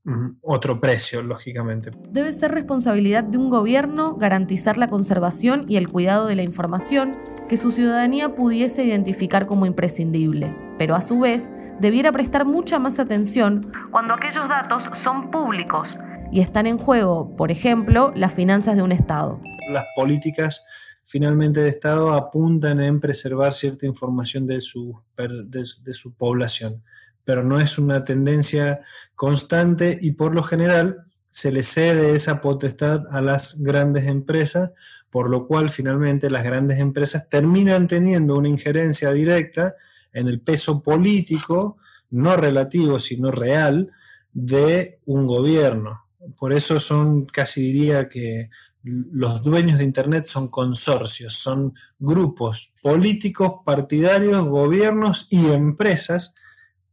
otro 0.41 0.79
precio, 0.79 1.21
lógicamente. 1.21 1.91
Debe 2.09 2.33
ser 2.33 2.51
responsabilidad 2.51 3.23
de 3.23 3.37
un 3.37 3.49
gobierno 3.49 4.15
garantizar 4.15 4.77
la 4.77 4.89
conservación 4.89 5.65
y 5.67 5.77
el 5.77 5.89
cuidado 5.89 6.27
de 6.27 6.35
la 6.35 6.43
información 6.43 7.15
que 7.47 7.57
su 7.57 7.71
ciudadanía 7.71 8.35
pudiese 8.35 8.83
identificar 8.83 9.45
como 9.47 9.65
imprescindible, 9.65 10.55
pero 10.77 10.95
a 10.95 11.01
su 11.01 11.19
vez 11.19 11.51
debiera 11.79 12.11
prestar 12.11 12.45
mucha 12.45 12.79
más 12.79 12.99
atención 12.99 13.71
cuando 13.91 14.13
aquellos 14.13 14.47
datos 14.49 14.83
son 15.03 15.29
públicos 15.31 15.87
y 16.31 16.41
están 16.41 16.67
en 16.67 16.77
juego, 16.77 17.35
por 17.35 17.51
ejemplo, 17.51 18.11
las 18.15 18.33
finanzas 18.33 18.75
de 18.75 18.81
un 18.81 18.91
Estado. 18.91 19.39
Las 19.69 19.85
políticas 19.95 20.65
finalmente 21.05 21.61
de 21.61 21.69
Estado 21.69 22.13
apuntan 22.13 22.81
en 22.81 22.99
preservar 22.99 23.53
cierta 23.53 23.85
información 23.85 24.45
de 24.45 24.59
su, 24.59 24.99
de 25.15 25.93
su 25.93 26.13
población 26.13 26.83
pero 27.23 27.43
no 27.43 27.59
es 27.59 27.77
una 27.79 28.03
tendencia 28.03 28.81
constante 29.15 29.97
y 29.99 30.11
por 30.11 30.33
lo 30.33 30.43
general 30.43 31.07
se 31.27 31.51
le 31.51 31.63
cede 31.63 32.11
esa 32.11 32.39
potestad 32.39 33.03
a 33.11 33.21
las 33.21 33.61
grandes 33.61 34.05
empresas 34.05 34.71
por 35.15 35.29
lo 35.29 35.47
cual 35.47 35.69
finalmente 35.69 36.29
las 36.29 36.43
grandes 36.43 36.79
empresas 36.79 37.29
terminan 37.29 37.87
teniendo 37.87 38.35
una 38.35 38.49
injerencia 38.49 39.11
directa 39.11 39.75
en 40.11 40.27
el 40.27 40.41
peso 40.41 40.83
político, 40.83 41.77
no 42.09 42.35
relativo, 42.35 42.99
sino 42.99 43.31
real, 43.31 43.93
de 44.33 44.99
un 45.05 45.25
gobierno. 45.25 46.03
Por 46.37 46.51
eso 46.51 46.81
son, 46.81 47.25
casi 47.27 47.61
diría 47.61 48.09
que 48.09 48.49
los 48.85 49.43
dueños 49.43 49.79
de 49.79 49.83
Internet 49.83 50.25
son 50.25 50.47
consorcios, 50.47 51.33
son 51.33 51.73
grupos 51.97 52.71
políticos, 52.83 53.55
partidarios, 53.65 54.45
gobiernos 54.45 55.27
y 55.31 55.47
empresas 55.47 56.35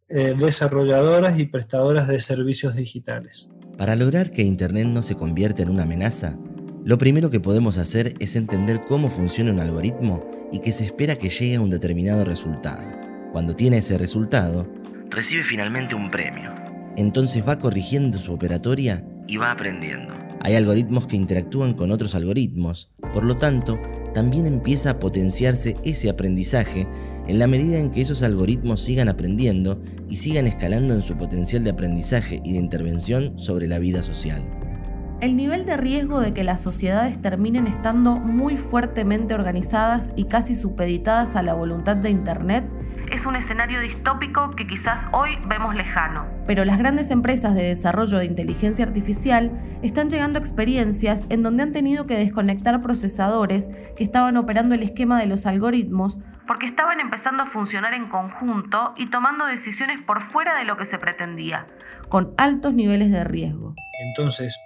eh, 0.08 0.34
desarrolladoras 0.38 1.38
y 1.38 1.44
prestadoras 1.44 2.08
de 2.08 2.20
servicios 2.20 2.76
digitales. 2.76 3.50
Para 3.76 3.94
lograr 3.94 4.30
que 4.30 4.42
Internet 4.42 4.86
no 4.86 5.02
se 5.02 5.16
convierta 5.16 5.62
en 5.62 5.68
una 5.68 5.82
amenaza, 5.82 6.38
lo 6.84 6.98
primero 6.98 7.30
que 7.30 7.40
podemos 7.40 7.78
hacer 7.78 8.14
es 8.18 8.36
entender 8.36 8.84
cómo 8.88 9.10
funciona 9.10 9.52
un 9.52 9.60
algoritmo 9.60 10.28
y 10.50 10.60
que 10.60 10.72
se 10.72 10.84
espera 10.84 11.16
que 11.16 11.28
llegue 11.28 11.56
a 11.56 11.60
un 11.60 11.70
determinado 11.70 12.24
resultado. 12.24 12.82
Cuando 13.32 13.54
tiene 13.54 13.78
ese 13.78 13.98
resultado, 13.98 14.66
recibe 15.10 15.44
finalmente 15.44 15.94
un 15.94 16.10
premio. 16.10 16.52
Entonces 16.96 17.46
va 17.46 17.58
corrigiendo 17.58 18.18
su 18.18 18.32
operatoria 18.32 19.04
y 19.26 19.36
va 19.36 19.50
aprendiendo. 19.52 20.21
Hay 20.44 20.56
algoritmos 20.56 21.06
que 21.06 21.16
interactúan 21.16 21.72
con 21.72 21.92
otros 21.92 22.16
algoritmos, 22.16 22.90
por 23.12 23.22
lo 23.22 23.36
tanto, 23.36 23.78
también 24.12 24.44
empieza 24.46 24.90
a 24.90 24.98
potenciarse 24.98 25.76
ese 25.84 26.10
aprendizaje 26.10 26.88
en 27.28 27.38
la 27.38 27.46
medida 27.46 27.78
en 27.78 27.92
que 27.92 28.00
esos 28.00 28.24
algoritmos 28.24 28.80
sigan 28.80 29.08
aprendiendo 29.08 29.80
y 30.08 30.16
sigan 30.16 30.48
escalando 30.48 30.94
en 30.94 31.02
su 31.02 31.16
potencial 31.16 31.62
de 31.62 31.70
aprendizaje 31.70 32.40
y 32.44 32.54
de 32.54 32.58
intervención 32.58 33.38
sobre 33.38 33.68
la 33.68 33.78
vida 33.78 34.02
social. 34.02 34.44
El 35.20 35.36
nivel 35.36 35.64
de 35.64 35.76
riesgo 35.76 36.18
de 36.18 36.32
que 36.32 36.42
las 36.42 36.60
sociedades 36.60 37.22
terminen 37.22 37.68
estando 37.68 38.16
muy 38.16 38.56
fuertemente 38.56 39.34
organizadas 39.34 40.12
y 40.16 40.24
casi 40.24 40.56
supeditadas 40.56 41.36
a 41.36 41.42
la 41.42 41.54
voluntad 41.54 41.96
de 41.96 42.10
Internet 42.10 42.64
es 43.12 43.26
un 43.26 43.36
escenario 43.36 43.80
distópico 43.80 44.50
que 44.56 44.66
quizás 44.66 45.06
hoy 45.12 45.36
vemos 45.46 45.74
lejano. 45.74 46.26
Pero 46.46 46.64
las 46.64 46.78
grandes 46.78 47.10
empresas 47.10 47.54
de 47.54 47.62
desarrollo 47.62 48.18
de 48.18 48.24
inteligencia 48.24 48.86
artificial 48.86 49.52
están 49.82 50.08
llegando 50.08 50.38
a 50.38 50.40
experiencias 50.40 51.26
en 51.28 51.42
donde 51.42 51.62
han 51.62 51.72
tenido 51.72 52.06
que 52.06 52.16
desconectar 52.16 52.80
procesadores 52.80 53.70
que 53.96 54.02
estaban 54.02 54.38
operando 54.38 54.74
el 54.74 54.82
esquema 54.82 55.20
de 55.20 55.26
los 55.26 55.46
algoritmos 55.46 56.18
porque 56.46 56.66
estaban 56.66 57.00
empezando 57.00 57.44
a 57.44 57.46
funcionar 57.46 57.94
en 57.94 58.08
conjunto 58.08 58.94
y 58.96 59.10
tomando 59.10 59.46
decisiones 59.46 60.00
por 60.02 60.28
fuera 60.30 60.58
de 60.58 60.64
lo 60.64 60.76
que 60.76 60.86
se 60.86 60.98
pretendía, 60.98 61.66
con 62.08 62.34
altos 62.36 62.74
niveles 62.74 63.12
de 63.12 63.22
riesgo. 63.24 63.74
Entonces, 64.08 64.58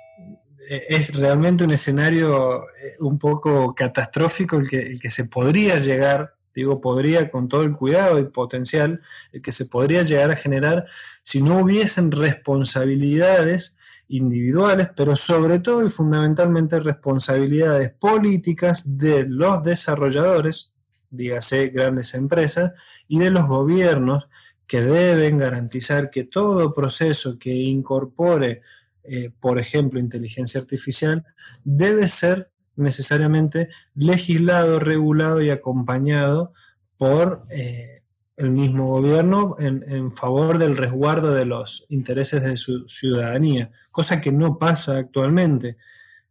e-, 0.71 0.83
es 0.89 1.15
realmente 1.15 1.65
un 1.65 1.73
escenario 1.73 2.63
eh, 2.63 2.95
un 3.01 3.19
poco 3.19 3.75
catastrófico 3.75 4.57
el 4.57 4.69
que, 4.69 4.79
el 4.79 5.01
que 5.01 5.11
se 5.11 5.27
podría 5.27 5.79
llegar 5.79 6.33
digo 6.57 6.81
podría 6.81 7.31
con 7.31 7.49
todo 7.49 7.63
el 7.63 7.77
cuidado 7.77 8.19
y 8.19 8.25
potencial 8.25 9.01
que 9.43 9.53
se 9.53 9.67
podría 9.67 10.03
llegar 10.03 10.31
a 10.31 10.37
generar 10.37 10.87
si 11.23 11.43
no 11.43 11.59
hubiesen 11.61 12.11
responsabilidades 12.11 13.77
individuales, 14.09 14.91
pero 14.97 15.17
sobre 15.17 15.59
todo 15.59 15.85
y 15.85 15.89
fundamentalmente 15.89 16.81
responsabilidades 16.81 17.91
políticas 17.91 18.99
de 18.99 19.27
los 19.29 19.63
desarrolladores, 19.63 20.75
dígase 21.11 21.69
grandes 21.69 22.15
empresas, 22.15 22.73
y 23.09 23.19
de 23.19 23.31
los 23.31 23.47
gobiernos 23.47 24.29
que 24.67 24.81
deben 24.81 25.39
garantizar 25.39 26.11
que 26.11 26.25
todo 26.25 26.73
proceso 26.73 27.39
que 27.39 27.53
incorpore, 27.53 28.63
eh, 29.05 29.31
por 29.39 29.59
ejemplo, 29.59 30.01
inteligencia 30.01 30.61
artificial, 30.61 31.25
debe 31.65 32.09
ser 32.09 32.51
necesariamente 32.77 33.69
legislado, 33.95 34.79
regulado 34.79 35.43
y 35.43 35.51
acompañado 35.51 36.53
por 36.97 37.45
eh, 37.51 38.03
el 38.37 38.51
mismo 38.51 38.87
gobierno 38.87 39.57
en, 39.59 40.13
favor 40.13 40.59
del 40.59 40.77
resguardo 40.77 41.35
de 41.35 41.47
los 41.47 41.87
intereses 41.89 42.45
de 42.45 42.57
su 42.57 42.87
ciudadanía, 42.87 43.71
cosa 43.91 44.21
que 44.21 44.31
no 44.31 44.59
pasa 44.59 44.99
actualmente. 44.99 45.79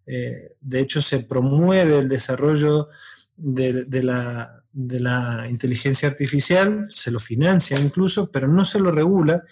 Eh, 0.05 0.53
de 0.61 0.79
hecho, 0.79 1.01
se 1.01 1.21
promueve 1.21 1.97
el 1.97 2.07
desarrollo 2.07 2.89
de, 3.37 3.85
la, 4.03 4.63
de 4.71 4.99
la 4.99 5.47
inteligencia 5.49 6.07
artificial, 6.07 6.85
se 6.89 7.09
lo 7.09 7.19
financia 7.19 7.79
incluso, 7.79 8.29
pero 8.31 8.47
no 8.47 8.63
se 8.65 8.79
lo 8.79 8.91
regula 8.91 9.43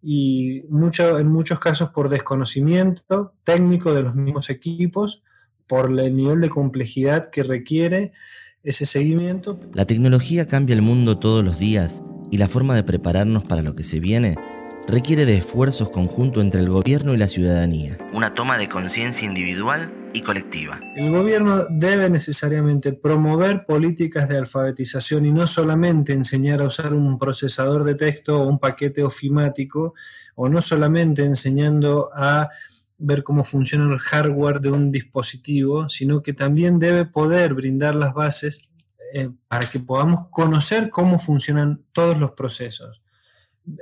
y 0.00 0.62
mucho, 0.68 1.18
en 1.18 1.26
muchos 1.26 1.58
casos 1.58 1.90
por 1.90 2.08
desconocimiento 2.08 3.34
técnico 3.42 3.92
de 3.92 4.02
los 4.02 4.14
mismos 4.14 4.50
equipos 4.50 5.22
por 5.68 5.86
el 5.98 6.16
nivel 6.16 6.40
de 6.40 6.48
complejidad 6.48 7.30
que 7.30 7.42
requiere 7.42 8.12
ese 8.64 8.86
seguimiento. 8.86 9.60
La 9.72 9.84
tecnología 9.84 10.48
cambia 10.48 10.74
el 10.74 10.82
mundo 10.82 11.18
todos 11.18 11.44
los 11.44 11.58
días 11.58 12.02
y 12.30 12.38
la 12.38 12.48
forma 12.48 12.74
de 12.74 12.82
prepararnos 12.82 13.44
para 13.44 13.62
lo 13.62 13.76
que 13.76 13.84
se 13.84 14.00
viene 14.00 14.36
requiere 14.88 15.26
de 15.26 15.36
esfuerzos 15.36 15.90
conjuntos 15.90 16.42
entre 16.42 16.60
el 16.60 16.70
gobierno 16.70 17.12
y 17.12 17.18
la 17.18 17.28
ciudadanía. 17.28 17.98
Una 18.14 18.34
toma 18.34 18.56
de 18.56 18.70
conciencia 18.70 19.26
individual 19.26 19.92
y 20.14 20.22
colectiva. 20.22 20.80
El 20.96 21.10
gobierno 21.10 21.66
debe 21.68 22.08
necesariamente 22.08 22.94
promover 22.94 23.66
políticas 23.66 24.28
de 24.30 24.38
alfabetización 24.38 25.26
y 25.26 25.32
no 25.32 25.46
solamente 25.46 26.14
enseñar 26.14 26.62
a 26.62 26.64
usar 26.64 26.94
un 26.94 27.18
procesador 27.18 27.84
de 27.84 27.96
texto 27.96 28.40
o 28.40 28.48
un 28.48 28.58
paquete 28.58 29.02
ofimático, 29.02 29.94
o 30.34 30.48
no 30.48 30.62
solamente 30.62 31.22
enseñando 31.22 32.08
a 32.14 32.48
ver 32.98 33.22
cómo 33.22 33.44
funciona 33.44 33.92
el 33.92 34.00
hardware 34.00 34.60
de 34.60 34.70
un 34.70 34.90
dispositivo, 34.90 35.88
sino 35.88 36.22
que 36.22 36.32
también 36.32 36.78
debe 36.78 37.04
poder 37.04 37.54
brindar 37.54 37.94
las 37.94 38.12
bases 38.12 38.68
eh, 39.14 39.30
para 39.46 39.70
que 39.70 39.80
podamos 39.80 40.28
conocer 40.30 40.90
cómo 40.90 41.18
funcionan 41.18 41.84
todos 41.92 42.18
los 42.18 42.32
procesos. 42.32 43.00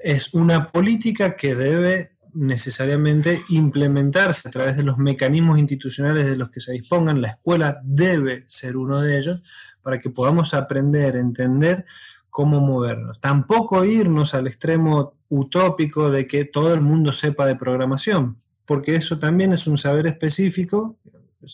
Es 0.04 0.34
una 0.34 0.68
política 0.68 1.36
que 1.36 1.54
debe 1.54 2.16
necesariamente 2.34 3.42
implementarse 3.48 4.46
a 4.46 4.50
través 4.50 4.76
de 4.76 4.82
los 4.82 4.98
mecanismos 4.98 5.58
institucionales 5.58 6.26
de 6.26 6.36
los 6.36 6.50
que 6.50 6.60
se 6.60 6.72
dispongan. 6.72 7.22
La 7.22 7.30
escuela 7.30 7.80
debe 7.82 8.44
ser 8.46 8.76
uno 8.76 9.00
de 9.00 9.18
ellos 9.18 9.40
para 9.80 9.98
que 9.98 10.10
podamos 10.10 10.52
aprender, 10.52 11.16
entender 11.16 11.86
cómo 12.28 12.60
movernos. 12.60 13.18
Tampoco 13.20 13.84
irnos 13.86 14.34
al 14.34 14.46
extremo 14.46 15.14
utópico 15.28 16.10
de 16.10 16.26
que 16.26 16.44
todo 16.44 16.74
el 16.74 16.82
mundo 16.82 17.12
sepa 17.12 17.46
de 17.46 17.56
programación, 17.56 18.36
porque 18.66 18.94
eso 18.94 19.18
también 19.18 19.52
es 19.52 19.66
un 19.66 19.78
saber 19.78 20.06
específico, 20.06 20.96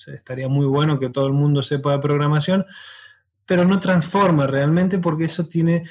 estaría 0.06 0.48
muy 0.48 0.66
bueno 0.66 0.98
que 0.98 1.10
todo 1.10 1.26
el 1.26 1.32
mundo 1.32 1.62
sepa 1.62 1.92
de 1.92 1.98
programación, 1.98 2.64
pero 3.46 3.64
no 3.64 3.78
transforma 3.78 4.46
realmente 4.46 4.98
porque 4.98 5.24
eso 5.24 5.46
tiene 5.46 5.84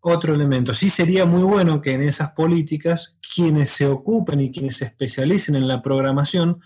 otro 0.00 0.34
elemento. 0.34 0.74
Sí 0.74 0.88
sería 0.88 1.26
muy 1.26 1.42
bueno 1.42 1.80
que 1.80 1.92
en 1.92 2.02
esas 2.02 2.32
políticas 2.32 3.16
quienes 3.34 3.70
se 3.70 3.86
ocupen 3.86 4.40
y 4.40 4.50
quienes 4.50 4.76
se 4.76 4.86
especialicen 4.86 5.54
en 5.54 5.68
la 5.68 5.82
programación 5.82 6.60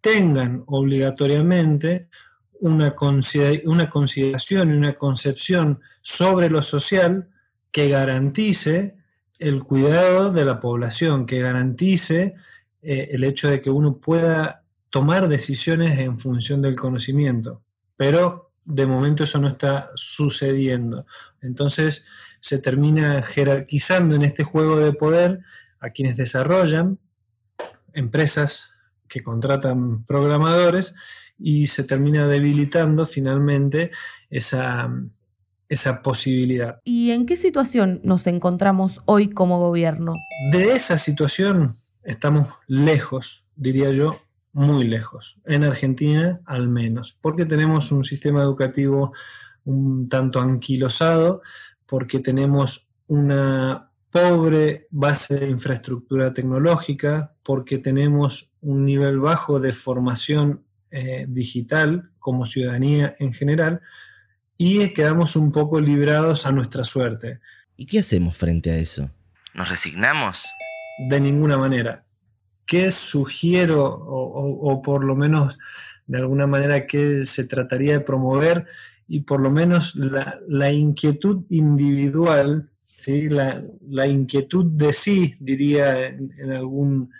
tengan 0.00 0.64
obligatoriamente 0.66 2.08
una, 2.60 2.94
una 3.64 3.90
consideración 3.90 4.70
y 4.70 4.76
una 4.76 4.94
concepción 4.94 5.80
sobre 6.00 6.50
lo 6.50 6.62
social 6.62 7.28
que 7.70 7.88
garantice 7.88 8.96
el 9.38 9.62
cuidado 9.62 10.32
de 10.32 10.44
la 10.44 10.60
población, 10.60 11.26
que 11.26 11.40
garantice 11.40 12.34
eh, 12.82 13.10
el 13.12 13.24
hecho 13.24 13.48
de 13.48 13.60
que 13.60 13.70
uno 13.70 13.94
pueda 13.94 14.64
tomar 14.90 15.28
decisiones 15.28 15.98
en 15.98 16.18
función 16.18 16.60
del 16.60 16.76
conocimiento, 16.76 17.62
pero 17.96 18.50
de 18.64 18.86
momento 18.86 19.24
eso 19.24 19.38
no 19.38 19.48
está 19.48 19.88
sucediendo. 19.94 21.06
Entonces 21.40 22.04
se 22.40 22.58
termina 22.58 23.22
jerarquizando 23.22 24.16
en 24.16 24.22
este 24.22 24.44
juego 24.44 24.76
de 24.76 24.92
poder 24.92 25.40
a 25.80 25.90
quienes 25.90 26.16
desarrollan, 26.16 26.98
empresas 27.94 28.74
que 29.08 29.20
contratan 29.20 30.04
programadores 30.04 30.94
y 31.38 31.68
se 31.68 31.84
termina 31.84 32.26
debilitando 32.26 33.06
finalmente 33.06 33.90
esa, 34.30 34.90
esa 35.68 36.02
posibilidad. 36.02 36.80
¿Y 36.84 37.10
en 37.12 37.26
qué 37.26 37.36
situación 37.36 38.00
nos 38.04 38.26
encontramos 38.26 39.00
hoy 39.06 39.30
como 39.30 39.58
gobierno? 39.58 40.14
De 40.50 40.72
esa 40.72 40.98
situación 40.98 41.76
estamos 42.04 42.48
lejos, 42.66 43.44
diría 43.56 43.90
yo, 43.90 44.20
muy 44.52 44.84
lejos, 44.84 45.38
en 45.46 45.64
Argentina 45.64 46.40
al 46.46 46.68
menos, 46.68 47.16
porque 47.20 47.46
tenemos 47.46 47.90
un 47.90 48.04
sistema 48.04 48.42
educativo 48.42 49.12
un 49.64 50.08
tanto 50.08 50.40
anquilosado, 50.40 51.42
porque 51.86 52.20
tenemos 52.20 52.88
una 53.06 53.90
pobre 54.10 54.86
base 54.90 55.40
de 55.40 55.48
infraestructura 55.48 56.32
tecnológica, 56.32 57.34
porque 57.42 57.78
tenemos 57.78 58.52
un 58.60 58.84
nivel 58.84 59.20
bajo 59.20 59.60
de 59.60 59.72
formación 59.72 60.64
eh, 60.90 61.26
digital 61.28 62.10
como 62.18 62.44
ciudadanía 62.44 63.16
en 63.18 63.32
general, 63.32 63.80
y 64.58 64.92
quedamos 64.92 65.34
un 65.34 65.50
poco 65.50 65.80
librados 65.80 66.46
a 66.46 66.52
nuestra 66.52 66.84
suerte. 66.84 67.40
¿Y 67.76 67.86
qué 67.86 68.00
hacemos 68.00 68.36
frente 68.36 68.70
a 68.70 68.76
eso? 68.76 69.10
¿Nos 69.54 69.68
resignamos? 69.68 70.38
De 71.08 71.20
ninguna 71.20 71.56
manera. 71.56 72.04
¿Qué 72.66 72.90
sugiero 72.90 73.84
o, 73.84 74.82
por 74.82 75.04
lo 75.04 75.14
menos 75.14 75.58
de 76.06 76.18
alguna 76.18 76.46
manera 76.46 76.86
qué 76.86 77.24
se 77.24 77.44
trataría 77.44 77.94
de 77.94 78.00
promover 78.00 78.66
y 79.08 79.20
por 79.20 79.40
lo 79.40 79.50
menos 79.50 79.94
la, 79.96 80.72
inquietud 80.72 81.44
individual, 81.50 82.70
¿sí? 82.84 83.28
La, 83.28 84.06
inquietud 84.06 84.66
de 84.66 84.92
sí, 84.92 85.34
diría 85.38 86.06
en, 86.06 86.52
algún, 86.52 87.10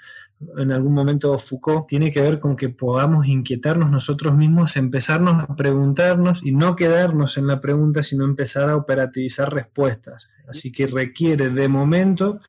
en 0.57 0.73
algún 0.73 0.95
momento 0.95 1.37
Foucault, 1.39 1.87
tiene 1.87 2.11
que 2.11 2.23
ver 2.23 2.39
con 2.39 2.57
que 2.57 2.71
podamos 2.71 3.27
inquietarnos 3.27 3.91
nosotros 3.91 4.37
mismos, 4.37 4.77
empezarnos 4.77 5.43
a 5.43 5.55
preguntarnos 5.55 6.43
y 6.43 6.53
no 6.53 6.77
quedarnos 6.77 7.37
en 7.37 7.47
la 7.47 7.61
pregunta, 7.61 8.03
sino 8.03 8.25
empezar 8.25 8.71
a 8.71 8.77
operativizar 8.77 9.53
respuestas. 9.53 10.31
Así 10.49 10.73
que 10.73 10.87
requiere 10.87 11.51
de 11.51 11.69
momento 11.69 12.41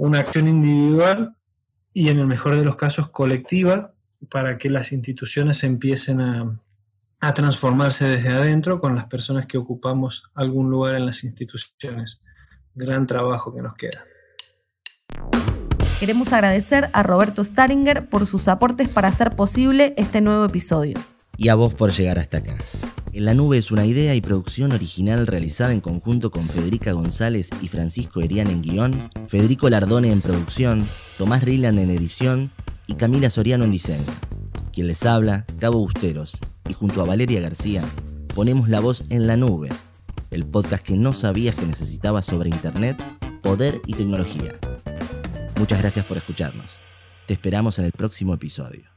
una 0.00 0.20
acción 0.20 0.48
individual 0.48 1.36
y 1.92 2.08
en 2.08 2.18
el 2.18 2.26
mejor 2.26 2.56
de 2.56 2.64
los 2.64 2.76
casos 2.76 3.10
colectiva 3.10 3.92
para 4.30 4.56
que 4.56 4.70
las 4.70 4.92
instituciones 4.92 5.62
empiecen 5.62 6.22
a, 6.22 6.58
a 7.20 7.34
transformarse 7.34 8.08
desde 8.08 8.30
adentro 8.30 8.80
con 8.80 8.94
las 8.94 9.04
personas 9.04 9.44
que 9.44 9.58
ocupamos 9.58 10.22
algún 10.34 10.70
lugar 10.70 10.94
en 10.94 11.04
las 11.04 11.22
instituciones. 11.22 12.22
Gran 12.74 13.06
trabajo 13.06 13.54
que 13.54 13.60
nos 13.60 13.74
queda. 13.74 14.04
Queremos 15.98 16.32
agradecer 16.32 16.88
a 16.94 17.02
Roberto 17.02 17.44
Staringer 17.44 18.08
por 18.08 18.26
sus 18.26 18.48
aportes 18.48 18.88
para 18.88 19.08
hacer 19.08 19.36
posible 19.36 19.92
este 19.98 20.22
nuevo 20.22 20.46
episodio. 20.46 20.98
Y 21.36 21.50
a 21.50 21.54
vos 21.56 21.74
por 21.74 21.90
llegar 21.90 22.18
hasta 22.18 22.38
acá. 22.38 22.56
En 23.12 23.24
la 23.24 23.34
nube 23.34 23.58
es 23.58 23.72
una 23.72 23.86
idea 23.86 24.14
y 24.14 24.20
producción 24.20 24.70
original 24.70 25.26
realizada 25.26 25.72
en 25.72 25.80
conjunto 25.80 26.30
con 26.30 26.48
Federica 26.48 26.92
González 26.92 27.50
y 27.60 27.66
Francisco 27.66 28.20
Erian 28.20 28.46
en 28.46 28.62
guion, 28.62 29.10
Federico 29.26 29.68
Lardone 29.68 30.12
en 30.12 30.20
producción, 30.20 30.86
Tomás 31.18 31.42
Riland 31.42 31.80
en 31.80 31.90
edición 31.90 32.52
y 32.86 32.94
Camila 32.94 33.28
Soriano 33.28 33.64
en 33.64 33.72
diseño. 33.72 34.04
Quien 34.72 34.86
les 34.86 35.04
habla, 35.04 35.44
Cabo 35.58 35.80
Busteros, 35.80 36.38
y 36.68 36.72
junto 36.72 37.00
a 37.00 37.04
Valeria 37.04 37.40
García 37.40 37.82
ponemos 38.32 38.68
la 38.68 38.78
voz 38.78 39.04
en 39.08 39.26
la 39.26 39.36
nube, 39.36 39.70
el 40.30 40.46
podcast 40.46 40.84
que 40.84 40.96
no 40.96 41.12
sabías 41.12 41.56
que 41.56 41.66
necesitabas 41.66 42.26
sobre 42.26 42.50
Internet, 42.50 43.02
poder 43.42 43.80
y 43.86 43.94
tecnología. 43.94 44.54
Muchas 45.58 45.80
gracias 45.80 46.06
por 46.06 46.16
escucharnos. 46.16 46.78
Te 47.26 47.34
esperamos 47.34 47.80
en 47.80 47.86
el 47.86 47.92
próximo 47.92 48.34
episodio. 48.34 48.89